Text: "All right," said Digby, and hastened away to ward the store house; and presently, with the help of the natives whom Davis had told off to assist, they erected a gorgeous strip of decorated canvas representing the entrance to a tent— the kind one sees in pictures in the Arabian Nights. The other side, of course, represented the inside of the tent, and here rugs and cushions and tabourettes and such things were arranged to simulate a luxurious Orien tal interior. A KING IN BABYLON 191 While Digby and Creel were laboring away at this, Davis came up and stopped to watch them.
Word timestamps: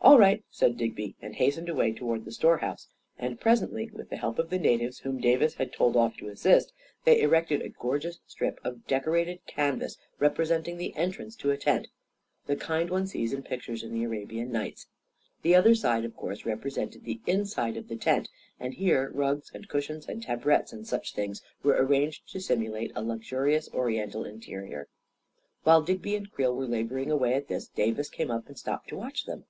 "All 0.10 0.18
right," 0.18 0.42
said 0.50 0.78
Digby, 0.78 1.14
and 1.20 1.36
hastened 1.36 1.68
away 1.68 1.92
to 1.92 2.06
ward 2.06 2.24
the 2.24 2.32
store 2.32 2.58
house; 2.58 2.88
and 3.18 3.38
presently, 3.38 3.90
with 3.92 4.08
the 4.08 4.16
help 4.16 4.38
of 4.38 4.48
the 4.48 4.58
natives 4.58 5.00
whom 5.00 5.20
Davis 5.20 5.54
had 5.54 5.72
told 5.74 5.94
off 5.94 6.16
to 6.16 6.28
assist, 6.28 6.72
they 7.04 7.20
erected 7.20 7.60
a 7.60 7.68
gorgeous 7.68 8.18
strip 8.26 8.58
of 8.64 8.86
decorated 8.86 9.44
canvas 9.46 9.98
representing 10.18 10.78
the 10.78 10.96
entrance 10.96 11.36
to 11.36 11.50
a 11.50 11.56
tent— 11.58 11.86
the 12.48 12.56
kind 12.56 12.88
one 12.90 13.06
sees 13.06 13.34
in 13.34 13.42
pictures 13.42 13.82
in 13.84 13.92
the 13.92 14.02
Arabian 14.02 14.50
Nights. 14.50 14.86
The 15.42 15.54
other 15.54 15.74
side, 15.74 16.06
of 16.06 16.16
course, 16.16 16.46
represented 16.46 17.04
the 17.04 17.20
inside 17.26 17.76
of 17.76 17.86
the 17.88 17.96
tent, 17.96 18.30
and 18.58 18.74
here 18.74 19.10
rugs 19.14 19.50
and 19.54 19.68
cushions 19.68 20.06
and 20.08 20.22
tabourettes 20.22 20.72
and 20.72 20.86
such 20.88 21.14
things 21.14 21.42
were 21.62 21.76
arranged 21.78 22.26
to 22.32 22.40
simulate 22.40 22.90
a 22.96 23.04
luxurious 23.04 23.68
Orien 23.68 24.10
tal 24.10 24.24
interior. 24.24 24.86
A 24.86 24.86
KING 24.86 24.88
IN 24.88 25.60
BABYLON 25.62 25.62
191 25.62 25.62
While 25.64 25.82
Digby 25.82 26.16
and 26.16 26.32
Creel 26.32 26.56
were 26.56 26.66
laboring 26.66 27.10
away 27.12 27.34
at 27.34 27.48
this, 27.48 27.68
Davis 27.68 28.08
came 28.08 28.30
up 28.30 28.48
and 28.48 28.58
stopped 28.58 28.88
to 28.88 28.96
watch 28.96 29.26
them. 29.26 29.44